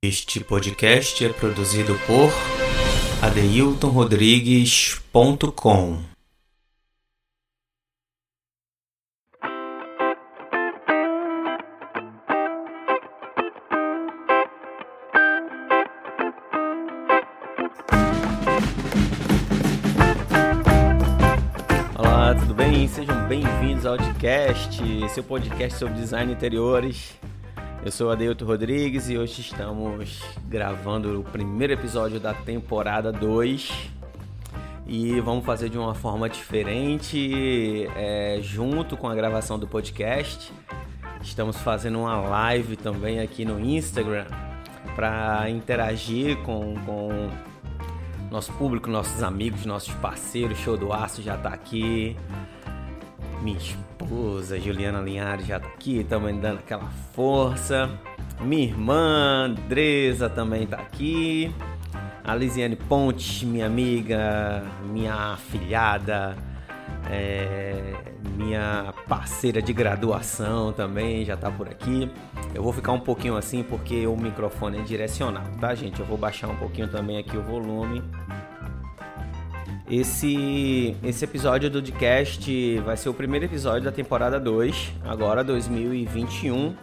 [0.00, 2.30] Este podcast é produzido por
[3.20, 6.04] adeiltonrodrigues.com.
[21.98, 22.86] Olá, tudo bem?
[22.86, 27.18] Sejam bem-vindos ao podcast, seu podcast sobre design interiores.
[27.84, 33.72] Eu sou Adeilton Rodrigues e hoje estamos gravando o primeiro episódio da temporada 2
[34.86, 40.52] e vamos fazer de uma forma diferente, é, junto com a gravação do podcast.
[41.22, 44.26] Estamos fazendo uma live também aqui no Instagram
[44.96, 47.30] para interagir com, com
[48.28, 50.58] nosso público, nossos amigos, nossos parceiros.
[50.58, 52.16] Show do Aço já está aqui.
[53.42, 57.90] Minha esposa, Juliana Linhares, já tá aqui, também dando aquela força.
[58.40, 61.52] Minha irmã, Andresa, também tá aqui.
[62.24, 66.36] A Lisiane Pontes, minha amiga, minha afilhada,
[67.10, 67.94] é,
[68.36, 72.10] minha parceira de graduação também já tá por aqui.
[72.54, 76.00] Eu vou ficar um pouquinho assim porque o microfone é direcional, tá, gente?
[76.00, 78.02] Eu vou baixar um pouquinho também aqui o volume
[79.90, 86.76] esse, esse episódio do podcast vai ser o primeiro episódio da temporada 2, agora 2021.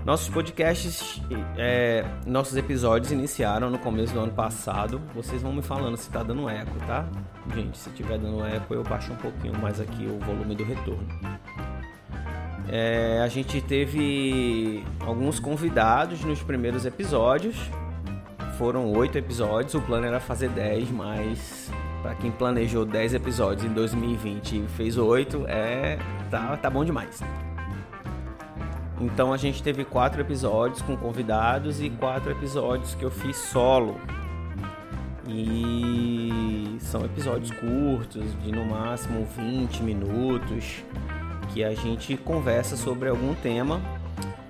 [0.09, 1.21] nossos podcasts,
[1.55, 4.99] é, nossos episódios iniciaram no começo do ano passado.
[5.13, 7.07] Vocês vão me falando se tá dando eco, tá?
[7.53, 11.07] Gente, se tiver dando eco, eu baixo um pouquinho mais aqui o volume do retorno.
[12.67, 17.55] É, a gente teve alguns convidados nos primeiros episódios.
[18.57, 21.71] Foram oito episódios, o plano era fazer dez, mas
[22.01, 25.99] para quem planejou 10 episódios em 2020 e fez oito, é
[26.31, 27.21] tá, tá bom demais.
[28.99, 33.97] Então a gente teve quatro episódios com convidados e quatro episódios que eu fiz solo.
[35.27, 40.83] E são episódios curtos, de no máximo 20 minutos,
[41.53, 43.79] que a gente conversa sobre algum tema.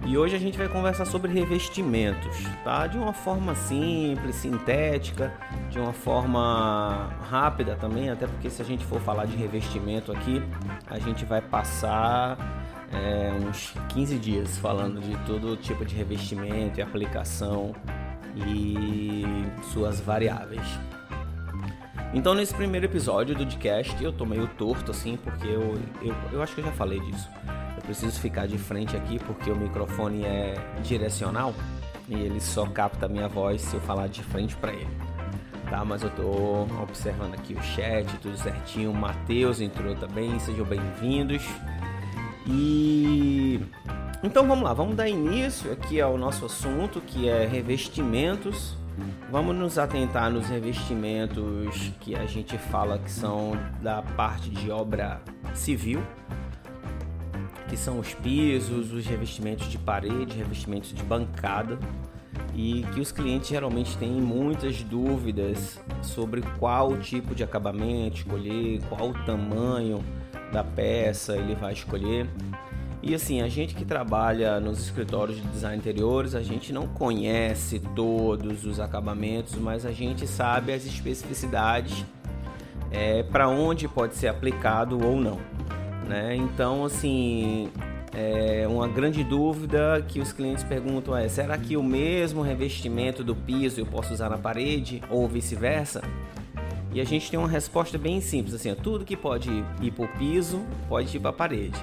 [0.05, 2.87] E hoje a gente vai conversar sobre revestimentos, tá?
[2.87, 5.31] De uma forma simples, sintética,
[5.69, 10.41] de uma forma rápida também, até porque se a gente for falar de revestimento aqui,
[10.87, 12.58] a gente vai passar
[12.91, 17.75] é, uns 15 dias falando de todo tipo de revestimento e aplicação
[18.35, 19.23] e
[19.71, 20.65] suas variáveis.
[22.13, 26.41] Então nesse primeiro episódio do podcast eu tô meio torto assim, porque eu, eu, eu
[26.41, 27.29] acho que eu já falei disso.
[27.75, 31.53] Eu preciso ficar de frente aqui porque o microfone é direcional
[32.07, 34.89] e ele só capta a minha voz se eu falar de frente para ele.
[35.69, 38.91] Tá, mas eu tô observando aqui o chat, tudo certinho.
[38.91, 41.43] Matheus entrou também, sejam bem-vindos.
[42.49, 43.61] E
[44.23, 48.75] então vamos lá, vamos dar início aqui ao nosso assunto que é revestimentos.
[49.31, 53.51] Vamos nos atentar nos revestimentos que a gente fala que são
[53.81, 55.21] da parte de obra
[55.53, 56.01] civil,
[57.69, 61.77] que são os pisos, os revestimentos de parede, revestimentos de bancada
[62.53, 69.11] e que os clientes geralmente têm muitas dúvidas sobre qual tipo de acabamento escolher, qual
[69.11, 70.03] o tamanho
[70.51, 72.27] da peça ele vai escolher.
[73.01, 77.79] E assim, a gente que trabalha nos escritórios de design interiores, a gente não conhece
[77.95, 82.05] todos os acabamentos, mas a gente sabe as especificidades
[82.91, 85.39] é, para onde pode ser aplicado ou não.
[86.07, 86.35] Né?
[86.35, 87.69] Então, assim,
[88.13, 93.35] é uma grande dúvida que os clientes perguntam é: será que o mesmo revestimento do
[93.35, 96.01] piso eu posso usar na parede ou vice-versa?
[96.91, 99.49] E a gente tem uma resposta bem simples, assim, ó, tudo que pode
[99.81, 101.79] ir para o piso pode ir para a parede,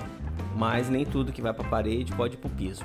[0.57, 2.85] mas nem tudo que vai para a parede pode ir para o piso.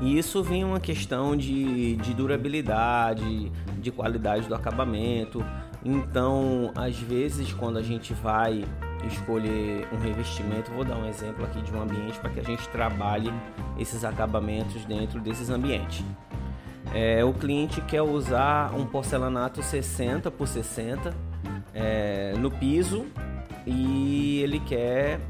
[0.00, 5.44] E isso vem uma questão de, de durabilidade, de qualidade do acabamento.
[5.84, 8.64] Então, às vezes, quando a gente vai
[9.06, 12.68] escolher um revestimento, vou dar um exemplo aqui de um ambiente para que a gente
[12.70, 13.32] trabalhe
[13.78, 16.04] esses acabamentos dentro desses ambientes.
[16.92, 21.14] É, o cliente quer usar um porcelanato 60 por 60
[21.72, 23.06] é, no piso
[23.66, 25.20] e ele quer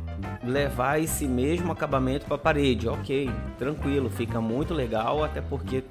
[0.43, 2.89] levar esse mesmo acabamento para a parede.
[2.89, 5.83] Ok, tranquilo, fica muito legal, até porque,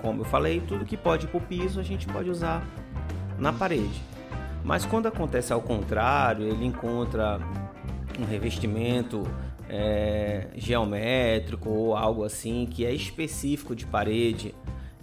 [0.00, 2.62] como eu falei, tudo que pode para o piso a gente pode usar
[3.38, 4.02] na parede.
[4.64, 7.40] Mas quando acontece ao contrário, ele encontra
[8.18, 9.26] um revestimento
[9.68, 14.54] é, geométrico ou algo assim que é específico de parede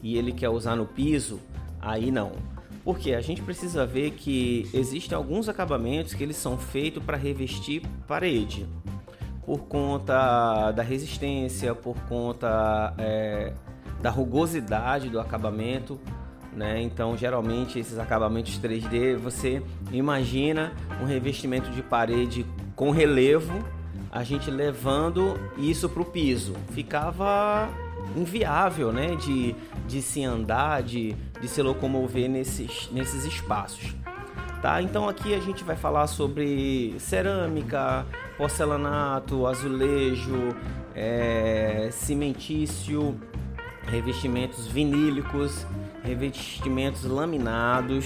[0.02, 1.40] e ele quer usar no piso,
[1.82, 2.32] aí não.
[2.84, 7.82] Porque a gente precisa ver que existem alguns acabamentos que eles são feitos para revestir
[8.08, 8.68] parede,
[9.46, 13.54] por conta da resistência, por conta é,
[14.02, 16.00] da rugosidade do acabamento.
[16.54, 16.82] Né?
[16.82, 19.62] Então, geralmente, esses acabamentos 3D, você
[19.92, 22.46] imagina um revestimento de parede
[22.76, 23.60] com relevo,
[24.12, 26.54] a gente levando isso para o piso.
[26.72, 27.70] Ficava
[28.16, 29.16] inviável né?
[29.16, 29.56] de,
[29.88, 33.96] de se andar, de, de se locomover nesses, nesses espaços.
[34.62, 34.82] Tá?
[34.82, 38.06] Então aqui a gente vai falar sobre cerâmica,
[38.38, 40.50] porcelanato, azulejo,
[40.94, 43.18] é, cimentício,
[43.84, 45.66] revestimentos vinílicos,
[46.04, 48.06] revestimentos laminados.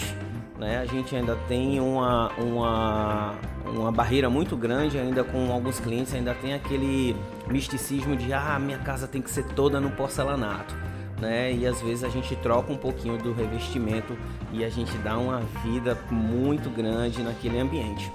[0.60, 0.78] Né?
[0.78, 3.34] A gente ainda tem uma, uma,
[3.66, 7.16] uma barreira muito grande ainda com alguns clientes, ainda tem aquele
[7.48, 10.76] misticismo de ah, minha casa tem que ser toda no porcelanato.
[11.20, 11.54] Né?
[11.54, 14.18] E às vezes a gente troca um pouquinho do revestimento
[14.52, 18.12] e a gente dá uma vida muito grande naquele ambiente.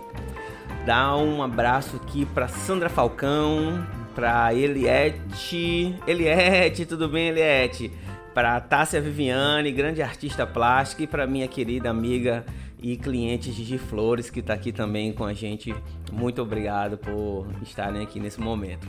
[0.85, 5.95] Dá um abraço aqui para Sandra Falcão, para Eliette.
[6.07, 7.93] Eliette, tudo bem, Eliette?
[8.35, 12.45] Para Tássia Viviane, grande artista plástica, e para minha querida amiga
[12.81, 15.75] e cliente Gigi Flores, que está aqui também com a gente.
[16.13, 18.89] Muito obrigado por estarem aqui nesse momento.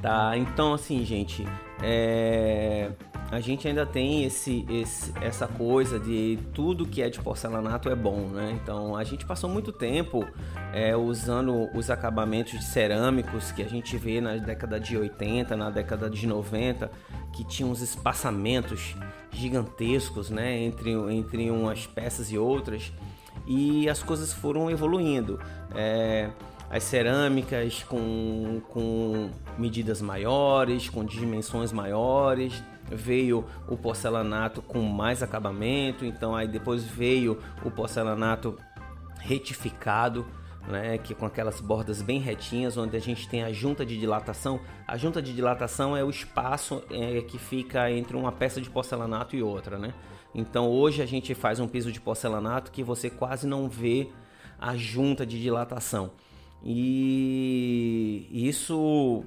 [0.00, 1.44] Tá, então assim, gente,
[1.82, 2.90] é
[3.30, 7.94] a gente ainda tem esse, esse, essa coisa de tudo que é de porcelanato é
[7.94, 8.58] bom, né?
[8.60, 10.26] Então a gente passou muito tempo
[10.72, 15.70] é, usando os acabamentos de cerâmicos que a gente vê na década de 80, na
[15.70, 16.90] década de 90,
[17.32, 18.96] que tinham uns espaçamentos
[19.30, 20.58] gigantescos, né?
[20.58, 22.92] Entre, entre umas peças e outras,
[23.46, 25.38] e as coisas foram evoluindo.
[25.72, 26.30] É,
[26.70, 29.28] as cerâmicas com, com
[29.58, 37.40] medidas maiores, com dimensões maiores, veio o porcelanato com mais acabamento, então aí depois veio
[37.64, 38.56] o porcelanato
[39.18, 40.24] retificado,
[40.68, 44.60] né, que com aquelas bordas bem retinhas, onde a gente tem a junta de dilatação.
[44.86, 49.34] A junta de dilatação é o espaço é, que fica entre uma peça de porcelanato
[49.34, 49.92] e outra, né?
[50.32, 54.08] Então hoje a gente faz um piso de porcelanato que você quase não vê
[54.60, 56.12] a junta de dilatação.
[56.64, 59.24] E isso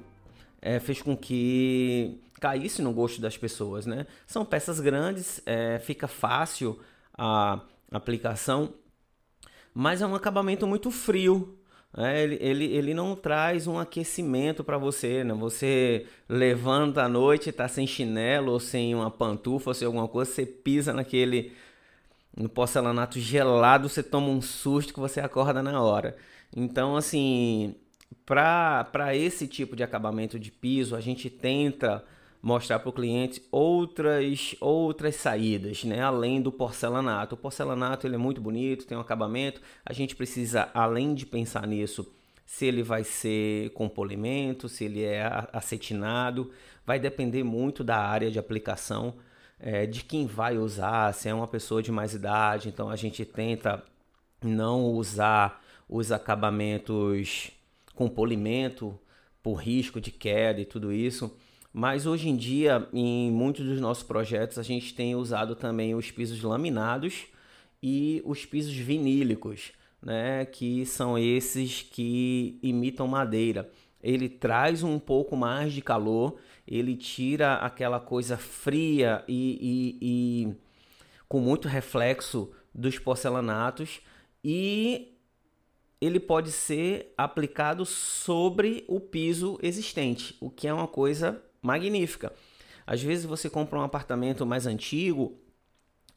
[0.62, 4.06] é, fez com que caísse no gosto das pessoas, né?
[4.26, 6.78] São peças grandes, é, fica fácil
[7.16, 7.60] a
[7.90, 8.74] aplicação,
[9.72, 11.58] mas é um acabamento muito frio.
[11.96, 12.22] Né?
[12.22, 15.32] Ele, ele, ele não traz um aquecimento para você, né?
[15.34, 20.30] Você levanta à noite, está sem chinelo ou sem uma pantufa ou sem alguma coisa,
[20.30, 21.52] você pisa naquele
[22.36, 26.16] no porcelanato gelado, você toma um susto que você acorda na hora.
[26.54, 27.74] Então, assim,
[28.24, 32.04] para esse tipo de acabamento de piso, a gente tenta
[32.40, 36.02] mostrar para o cliente outras outras saídas, né?
[36.02, 37.34] Além do porcelanato.
[37.34, 39.60] O porcelanato ele é muito bonito, tem um acabamento.
[39.84, 42.06] A gente precisa, além de pensar nisso,
[42.44, 46.50] se ele vai ser com polimento, se ele é acetinado,
[46.86, 49.14] vai depender muito da área de aplicação,
[49.58, 52.68] é, de quem vai usar, se é uma pessoa de mais idade.
[52.68, 53.82] Então a gente tenta
[54.42, 57.50] não usar os acabamentos
[57.94, 58.98] com polimento
[59.42, 61.36] por risco de queda e tudo isso.
[61.72, 66.10] Mas hoje em dia, em muitos dos nossos projetos, a gente tem usado também os
[66.10, 67.26] pisos laminados
[67.82, 70.44] e os pisos vinílicos, né?
[70.44, 73.70] que são esses que imitam madeira.
[74.00, 76.36] Ele traz um pouco mais de calor,
[76.66, 80.54] ele tira aquela coisa fria e, e, e
[81.28, 84.00] com muito reflexo dos porcelanatos
[84.44, 85.13] e
[86.00, 92.32] ele pode ser aplicado sobre o piso existente, o que é uma coisa magnífica.
[92.86, 95.38] Às vezes você compra um apartamento mais antigo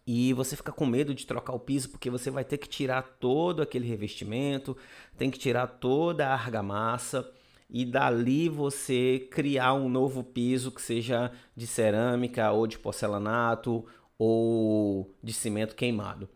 [0.06, 3.02] e você fica com medo de trocar o piso porque você vai ter que tirar
[3.20, 4.76] todo aquele revestimento,
[5.18, 7.30] tem que tirar toda a argamassa
[7.70, 13.86] e dali você criar um novo piso que seja de cerâmica ou de porcelanato
[14.18, 16.30] ou de cimento queimado.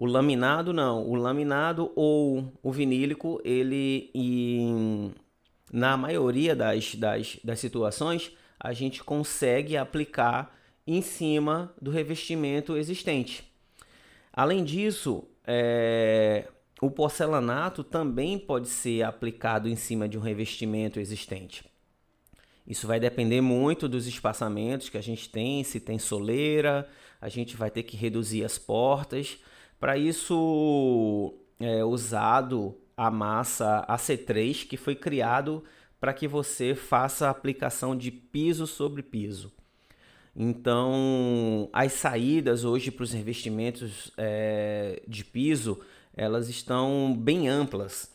[0.00, 4.10] O laminado não, o laminado ou o vinílico, ele
[5.70, 13.44] na maioria das, das, das situações a gente consegue aplicar em cima do revestimento existente.
[14.32, 16.48] Além disso, é,
[16.80, 21.62] o porcelanato também pode ser aplicado em cima de um revestimento existente.
[22.66, 26.88] Isso vai depender muito dos espaçamentos que a gente tem, se tem soleira,
[27.20, 29.38] a gente vai ter que reduzir as portas.
[29.80, 35.64] Para isso é usado a massa AC3 que foi criado
[35.98, 39.50] para que você faça a aplicação de piso sobre piso.
[40.36, 45.80] Então, as saídas hoje para os investimentos é, de piso,
[46.14, 48.12] elas estão bem amplas.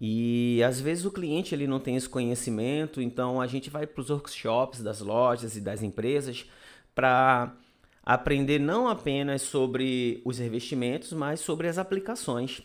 [0.00, 4.00] E às vezes o cliente ele não tem esse conhecimento, então a gente vai para
[4.00, 6.46] os workshops das lojas e das empresas
[6.94, 7.54] para
[8.02, 12.62] aprender não apenas sobre os investimentos, mas sobre as aplicações.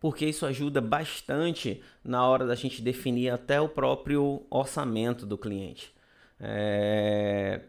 [0.00, 5.92] Porque isso ajuda bastante na hora da gente definir até o próprio orçamento do cliente.
[6.38, 7.62] É...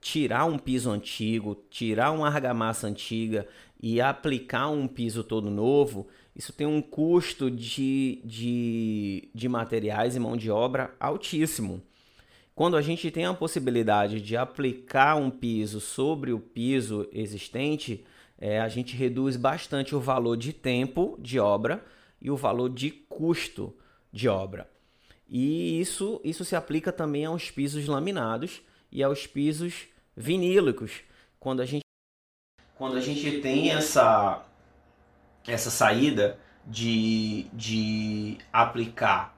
[0.00, 3.46] Tirar um piso antigo, tirar uma argamassa antiga
[3.80, 10.20] e aplicar um piso todo novo, isso tem um custo de, de, de materiais e
[10.20, 11.82] mão de obra altíssimo.
[12.54, 18.04] Quando a gente tem a possibilidade de aplicar um piso sobre o piso existente,
[18.38, 21.84] é, a gente reduz bastante o valor de tempo de obra
[22.20, 23.74] e o valor de custo
[24.12, 24.70] de obra.
[25.28, 31.00] E isso, isso se aplica também aos pisos laminados e aos pisos vinílicos.
[31.40, 31.84] Quando a gente,
[32.74, 34.44] quando a gente tem essa,
[35.46, 39.34] essa saída de, de aplicar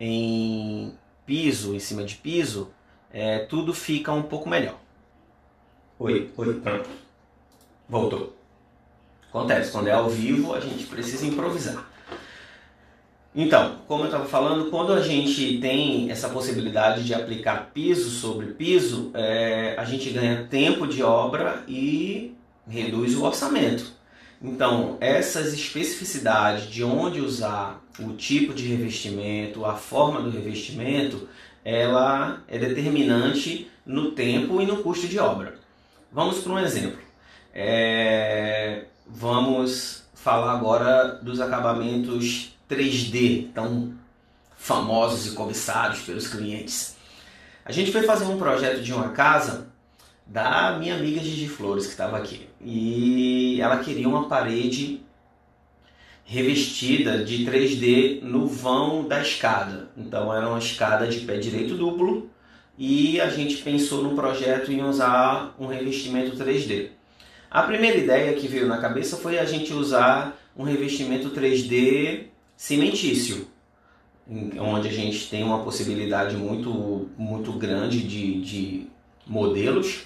[0.00, 2.70] em piso em cima de piso,
[3.12, 4.78] é, tudo fica um pouco melhor.
[5.98, 6.88] Oi, oi, pronto.
[7.88, 8.36] Voltou.
[9.28, 11.90] Acontece, quando é ao vivo a gente precisa improvisar.
[13.34, 18.46] Então, como eu estava falando, quando a gente tem essa possibilidade de aplicar piso sobre
[18.46, 22.34] piso, é, a gente ganha tempo de obra e
[22.66, 23.95] reduz o orçamento.
[24.40, 31.28] Então, essas especificidades de onde usar o tipo de revestimento, a forma do revestimento,
[31.64, 35.54] ela é determinante no tempo e no custo de obra.
[36.12, 36.98] Vamos para um exemplo.
[37.52, 38.84] É...
[39.06, 43.94] Vamos falar agora dos acabamentos 3D, tão
[44.56, 46.96] famosos e cobiçados pelos clientes.
[47.64, 49.68] A gente foi fazer um projeto de uma casa
[50.26, 52.48] da minha amiga Gigi Flores, que estava aqui.
[52.60, 55.00] E ela queria uma parede
[56.24, 59.88] revestida de 3D no vão da escada.
[59.96, 62.28] Então era uma escada de pé direito duplo
[62.76, 66.88] e a gente pensou no projeto em usar um revestimento 3D.
[67.48, 72.24] A primeira ideia que veio na cabeça foi a gente usar um revestimento 3D
[72.56, 73.46] cimentício,
[74.58, 78.86] onde a gente tem uma possibilidade muito, muito grande de, de
[79.24, 80.05] modelos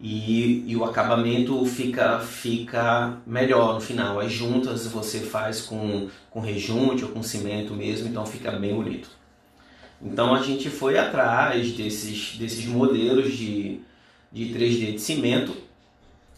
[0.00, 4.18] e, e o acabamento fica, fica melhor no final.
[4.18, 9.10] As juntas você faz com, com rejunte ou com cimento mesmo, então fica bem bonito.
[10.00, 13.80] Então a gente foi atrás desses, desses modelos de,
[14.32, 15.54] de 3D de cimento,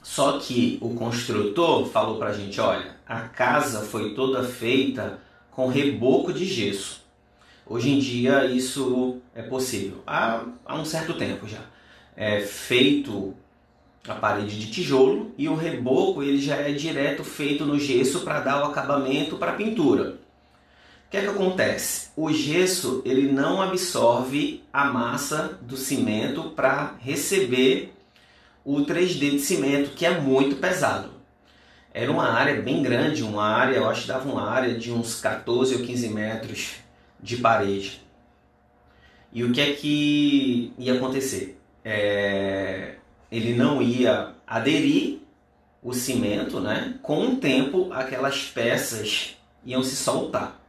[0.02, 5.20] só que o construtor falou pra gente, olha, a casa foi toda feita
[5.52, 7.00] com reboco de gesso.
[7.64, 11.60] Hoje em dia isso é possível, há, há um certo tempo já.
[12.16, 13.34] É feito
[14.08, 18.40] a parede de tijolo e o reboco ele já é direto feito no gesso para
[18.40, 20.18] dar o acabamento para a pintura.
[21.06, 22.08] O que é que acontece?
[22.16, 27.92] O gesso ele não absorve a massa do cimento para receber
[28.64, 31.10] o 3D de cimento, que é muito pesado.
[31.94, 35.20] Era uma área bem grande, uma área, eu acho que dava uma área de uns
[35.20, 36.76] 14 ou 15 metros
[37.20, 38.02] de parede.
[39.32, 41.58] E o que é que ia acontecer?
[41.84, 42.94] É,
[43.32, 45.20] ele não ia aderir
[45.82, 46.98] o cimento, né?
[47.00, 49.34] Com o tempo, aquelas peças
[49.64, 50.60] iam se soltar.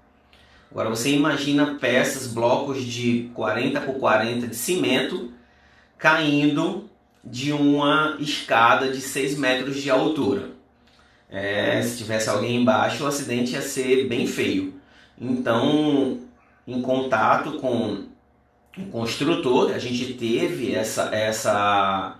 [0.71, 5.33] Agora você imagina peças, blocos de 40 por 40 de cimento
[5.97, 6.89] caindo
[7.23, 10.51] de uma escada de 6 metros de altura.
[11.29, 14.73] É, se tivesse alguém embaixo, o acidente ia ser bem feio.
[15.19, 16.19] Então,
[16.65, 18.05] em contato com
[18.77, 22.17] o construtor, a gente teve essa, essa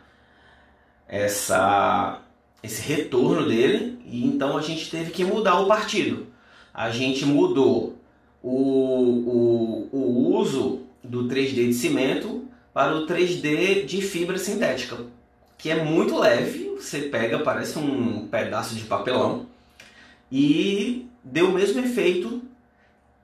[1.08, 2.22] essa,
[2.62, 6.28] esse retorno dele e então a gente teve que mudar o partido.
[6.74, 7.98] A gente mudou
[8.42, 14.98] o, o, o uso do 3D de cimento para o 3D de fibra sintética,
[15.58, 19.46] que é muito leve, você pega, parece um pedaço de papelão
[20.32, 22.42] e deu o mesmo efeito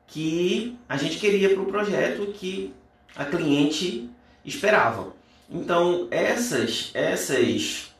[0.07, 2.73] que a gente queria para o projeto que
[3.15, 4.09] a cliente
[4.45, 5.13] esperava.
[5.51, 7.91] Então, essas, essas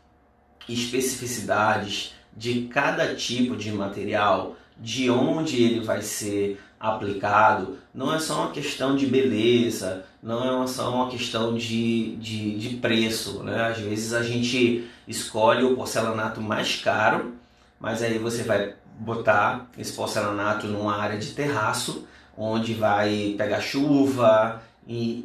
[0.67, 8.43] especificidades de cada tipo de material, de onde ele vai ser aplicado, não é só
[8.43, 13.43] uma questão de beleza, não é só uma questão de, de, de preço.
[13.43, 13.67] Né?
[13.67, 17.33] Às vezes a gente escolhe o porcelanato mais caro,
[17.79, 24.61] mas aí você vai botar esse porcelanato numa área de terraço, onde vai pegar chuva
[24.89, 25.21] e,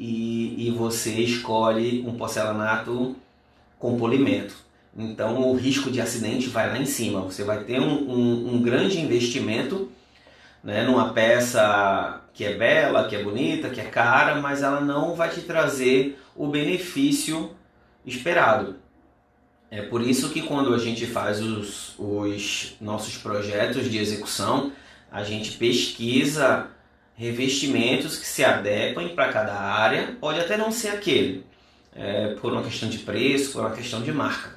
[0.58, 3.16] e, e você escolhe um porcelanato
[3.78, 4.54] com polimento.
[4.94, 7.22] Então o risco de acidente vai lá em cima.
[7.22, 9.90] Você vai ter um, um, um grande investimento
[10.62, 15.14] né, numa peça que é bela, que é bonita, que é cara, mas ela não
[15.14, 17.54] vai te trazer o benefício
[18.04, 18.76] esperado.
[19.70, 24.72] É por isso que quando a gente faz os, os nossos projetos de execução,
[25.10, 26.68] a gente pesquisa
[27.16, 31.44] revestimentos que se adequem para cada área, pode até não ser aquele,
[31.94, 34.50] é, por uma questão de preço, por uma questão de marca,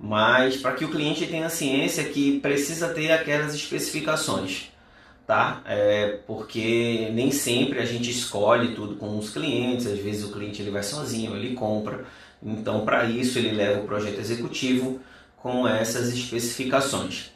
[0.00, 4.70] mas para que o cliente tenha ciência que precisa ter aquelas especificações,
[5.26, 5.62] tá?
[5.66, 10.62] É, porque nem sempre a gente escolhe tudo com os clientes, às vezes o cliente
[10.62, 12.06] ele vai sozinho, ele compra,
[12.42, 15.00] então para isso ele leva o projeto executivo
[15.36, 17.33] com essas especificações.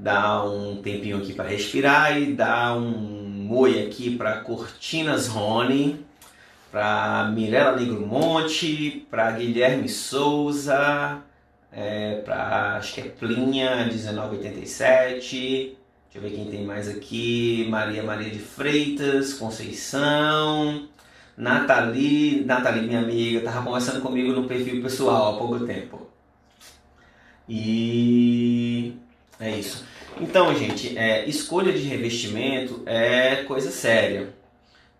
[0.00, 6.06] Dá um tempinho aqui para respirar e dá um oi aqui para Cortinas Rony,
[6.70, 11.18] para Mirella Negromonte, para Guilherme Souza,
[11.72, 15.36] é, para acho que é Plinha 1987.
[15.36, 15.76] Deixa
[16.14, 17.66] eu ver quem tem mais aqui.
[17.68, 20.88] Maria Maria de Freitas, Conceição.
[21.36, 26.06] Nathalie, Nathalie, minha amiga, estava conversando comigo no perfil pessoal há pouco tempo.
[27.48, 28.94] E
[29.40, 29.87] é isso.
[30.20, 34.34] Então, gente, é, escolha de revestimento é coisa séria.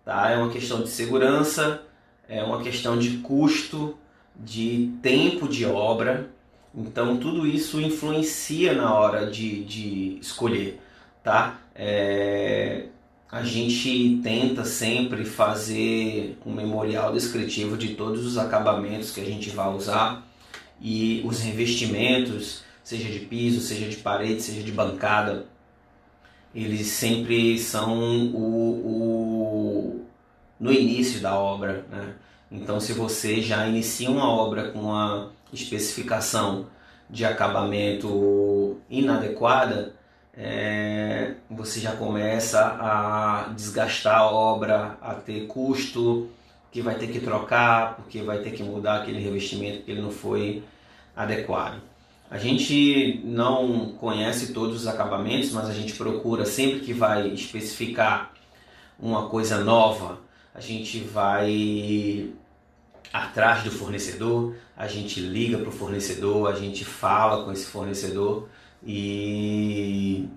[0.05, 0.29] Tá?
[0.29, 1.81] É uma questão de segurança,
[2.27, 3.97] é uma questão de custo,
[4.35, 6.29] de tempo de obra.
[6.73, 10.79] Então, tudo isso influencia na hora de, de escolher.
[11.23, 11.59] Tá?
[11.75, 12.85] É,
[13.31, 19.49] a gente tenta sempre fazer um memorial descritivo de todos os acabamentos que a gente
[19.49, 20.27] vai usar
[20.81, 25.45] e os revestimentos, seja de piso, seja de parede, seja de bancada,
[26.55, 27.99] eles sempre são
[28.33, 28.41] o,
[28.83, 30.05] o
[30.59, 31.85] no início da obra.
[31.87, 32.15] Né?
[32.51, 36.65] Então, se você já inicia uma obra com uma especificação
[37.07, 39.93] de acabamento inadequada,
[40.35, 46.27] é, você já começa a desgastar a obra, a ter custo,
[46.71, 50.11] que vai ter que trocar, porque vai ter que mudar aquele revestimento porque ele não
[50.11, 50.63] foi
[51.15, 51.88] adequado.
[52.29, 58.31] A gente não conhece todos os acabamentos, mas a gente procura sempre que vai especificar
[58.99, 60.19] uma coisa nova,
[60.53, 62.29] a gente vai
[63.11, 68.47] atrás do fornecedor, a gente liga para o fornecedor, a gente fala com esse fornecedor
[68.85, 70.27] e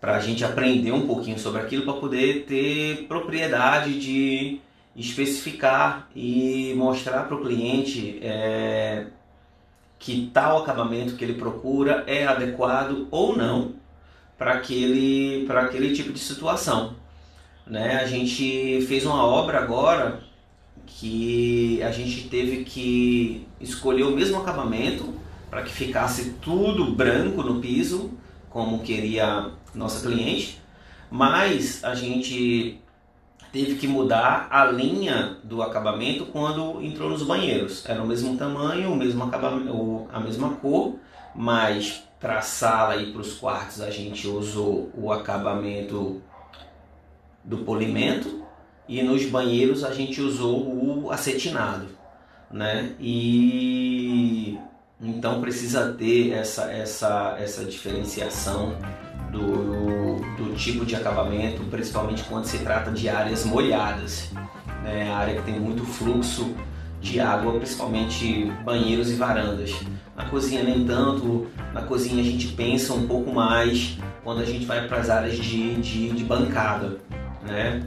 [0.00, 4.60] para a gente aprender um pouquinho sobre aquilo para poder ter propriedade de
[4.94, 9.06] especificar e mostrar para o cliente é,
[10.00, 13.74] que tal acabamento que ele procura é adequado ou não
[14.38, 16.96] para aquele, aquele tipo de situação.
[17.66, 18.00] Né?
[18.00, 20.20] A gente fez uma obra agora
[20.86, 25.14] que a gente teve que escolher o mesmo acabamento
[25.50, 28.10] para que ficasse tudo branco no piso,
[28.48, 30.58] como queria nossa cliente,
[31.10, 32.80] mas a gente
[33.52, 37.84] teve que mudar a linha do acabamento quando entrou nos banheiros.
[37.86, 40.96] Era o mesmo tamanho, o mesmo acabamento, a mesma cor,
[41.34, 46.20] mas para a sala e para os quartos a gente usou o acabamento
[47.42, 48.44] do polimento
[48.86, 51.86] e nos banheiros a gente usou o acetinado,
[52.50, 52.94] né?
[53.00, 54.58] E
[55.00, 58.76] então precisa ter essa, essa, essa diferenciação
[59.32, 59.79] do, do
[60.60, 64.30] tipo de acabamento, principalmente quando se trata de áreas molhadas,
[64.82, 65.10] né?
[65.10, 66.54] área que tem muito fluxo
[67.00, 69.74] de água, principalmente banheiros e varandas.
[70.14, 74.66] Na cozinha nem tanto, na cozinha a gente pensa um pouco mais quando a gente
[74.66, 76.98] vai para as áreas de, de, de bancada,
[77.42, 77.82] né?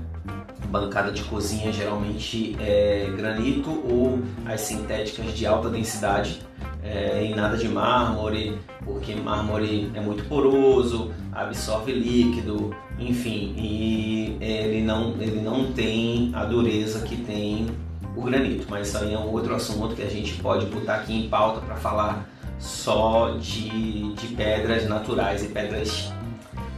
[0.69, 6.41] bancada de cozinha geralmente é granito ou as sintéticas de alta densidade
[6.83, 14.81] é, em nada de mármore, porque mármore é muito poroso, absorve líquido, enfim, e ele
[14.81, 17.67] não, ele não tem a dureza que tem
[18.15, 18.67] o granito.
[18.69, 21.61] Mas isso aí é um outro assunto que a gente pode botar aqui em pauta
[21.61, 22.27] para falar
[22.59, 26.11] só de, de pedras naturais e pedras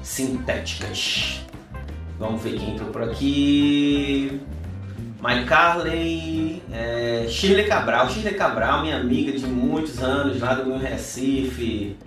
[0.03, 1.44] sintéticas.
[2.19, 4.41] Vamos ver quem entrou por aqui.
[5.21, 8.09] Mike Carley, é, Shirley Cabral.
[8.09, 11.97] Shirley Cabral, minha amiga de muitos anos, lá do meu Recife.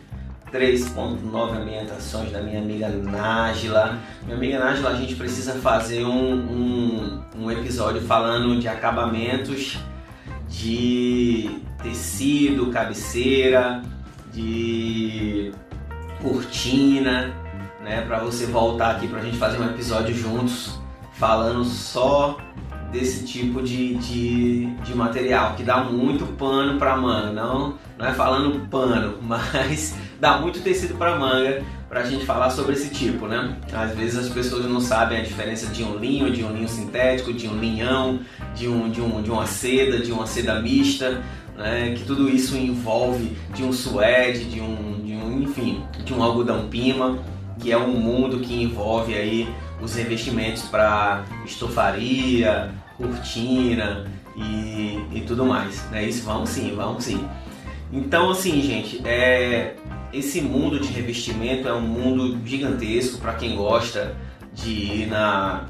[0.52, 3.98] 3.9 ambientações da minha amiga Nájila.
[4.22, 9.78] Minha amiga Nájila, a gente precisa fazer um, um, um episódio falando de acabamentos
[10.48, 13.82] de tecido, cabeceira,
[14.32, 15.52] de
[16.22, 17.34] cortina
[17.88, 20.78] né, para você voltar aqui para a gente fazer um episódio juntos
[21.14, 22.36] falando só
[22.92, 27.32] desse tipo de, de, de material, que dá muito pano para manga.
[27.32, 32.50] Não, não é falando pano, mas dá muito tecido para manga para a gente falar
[32.50, 33.56] sobre esse tipo, né?
[33.72, 37.32] Às vezes as pessoas não sabem a diferença de um linho, de um linho sintético,
[37.32, 38.20] de um linhão,
[38.54, 41.22] de, um, de, um, de uma seda, de uma seda mista,
[41.56, 41.94] né?
[41.96, 46.68] Que tudo isso envolve de um suede, de um, de um enfim, de um algodão
[46.68, 47.18] pima,
[47.58, 49.48] que é um mundo que envolve aí
[49.80, 55.88] os revestimentos para estofaria, cortina e, e tudo mais.
[55.90, 56.04] Né?
[56.04, 57.26] Isso vamos sim, vamos sim.
[57.92, 59.74] Então assim, gente, é,
[60.12, 64.14] esse mundo de revestimento é um mundo gigantesco para quem gosta
[64.52, 65.66] de ir na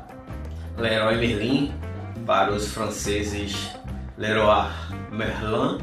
[0.77, 1.73] Leroy Merlin,
[2.27, 3.71] para os franceses
[4.17, 4.69] Leroy
[5.11, 5.79] Merlin,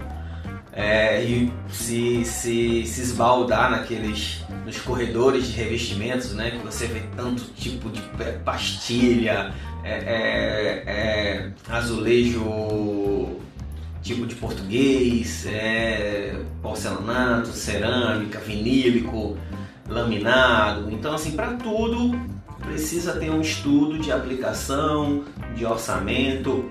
[0.76, 7.02] é, e se, se, se esbaldar naqueles nos corredores de revestimentos, né, que você vê
[7.16, 8.02] tanto tipo de
[8.44, 13.40] pastilha, é, é, é azulejo
[14.02, 19.38] tipo de português, é, porcelanato, cerâmica, vinílico,
[19.88, 20.92] laminado.
[20.92, 22.20] Então, assim, para tudo
[22.60, 25.24] precisa ter um estudo de aplicação,
[25.56, 26.70] de orçamento,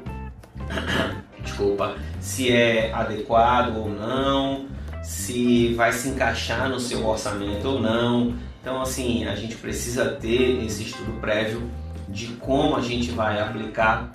[1.55, 4.67] desculpa, se é adequado ou não,
[5.03, 8.35] se vai se encaixar no seu orçamento ou não.
[8.61, 11.62] Então, assim, a gente precisa ter esse estudo prévio
[12.09, 14.12] de como a gente vai aplicar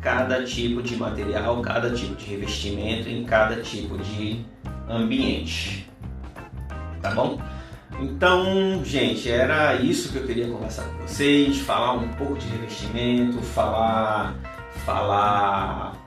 [0.00, 4.44] cada tipo de material, cada tipo de revestimento em cada tipo de
[4.88, 5.90] ambiente.
[7.02, 7.38] Tá bom?
[8.00, 13.42] Então, gente, era isso que eu queria conversar com vocês, falar um pouco de revestimento,
[13.42, 14.36] falar
[14.84, 15.97] falar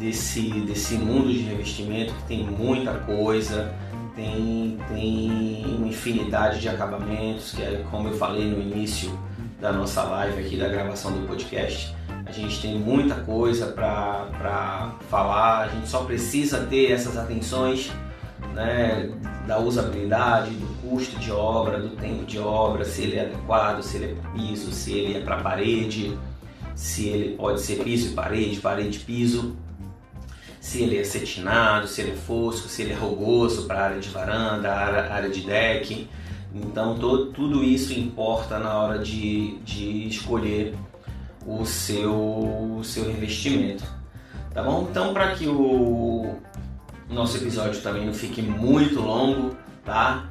[0.00, 3.72] desse desse mundo de revestimento que tem muita coisa,
[4.16, 9.16] tem tem uma infinidade de acabamentos, que é como eu falei no início
[9.60, 11.94] da nossa live aqui da gravação do podcast
[12.30, 17.90] a gente tem muita coisa para falar, a gente só precisa ter essas atenções
[18.54, 19.10] né,
[19.48, 23.96] da usabilidade, do custo de obra, do tempo de obra, se ele é adequado, se
[23.96, 26.16] ele é para piso, se ele é para parede,
[26.74, 29.56] se ele pode ser piso e parede, parede e piso,
[30.60, 34.10] se ele é cetinado, se ele é fosco, se ele é rugoso para área de
[34.10, 36.08] varanda, área, área de deck.
[36.54, 40.74] Então todo, tudo isso importa na hora de, de escolher
[41.46, 43.84] o seu, o seu investimento.
[44.52, 44.86] Tá bom?
[44.90, 46.34] Então, para que o
[47.08, 50.28] nosso episódio também não fique muito longo, tá?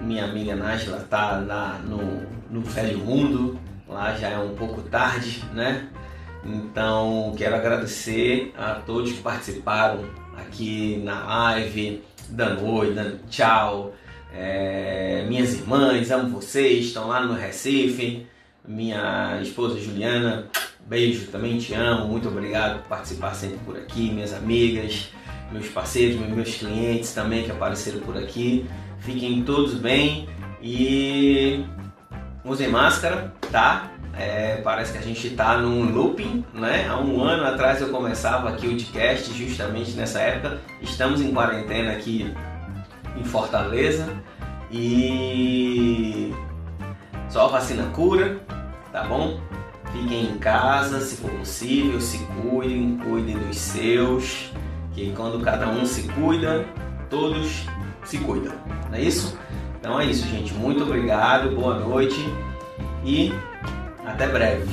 [0.00, 5.42] Minha amiga Nájila tá lá no, no velho mundo, lá já é um pouco tarde,
[5.54, 5.88] né?
[6.44, 10.04] Então, quero agradecer a todos que participaram
[10.36, 13.94] aqui na live, dando oi, dando tchau.
[14.34, 18.26] É, minhas irmãs, amo vocês, estão lá no Recife
[18.66, 20.46] minha esposa Juliana,
[20.86, 25.10] beijo, também te amo, muito obrigado por participar sempre por aqui, minhas amigas,
[25.50, 28.66] meus parceiros, meus clientes também que apareceram por aqui.
[29.00, 30.28] Fiquem todos bem
[30.62, 31.64] e
[32.44, 33.91] usem máscara, tá?
[34.14, 36.86] É, parece que a gente está num looping, né?
[36.88, 40.60] Há um ano atrás eu começava aqui o podcast justamente nessa época.
[40.80, 42.32] Estamos em quarentena aqui
[43.16, 44.08] em Fortaleza
[44.70, 46.32] e
[47.28, 48.40] só vacina cura,
[48.92, 49.40] tá bom?
[49.92, 54.52] Fiquem em casa, se for possível, se cuidem, cuidem dos seus,
[54.92, 56.64] que quando cada um se cuida,
[57.10, 57.66] todos
[58.04, 58.54] se cuidam,
[58.90, 59.38] não é isso?
[59.78, 60.54] Então é isso, gente.
[60.54, 62.16] Muito obrigado, boa noite
[63.04, 63.32] e
[64.12, 64.64] até breve.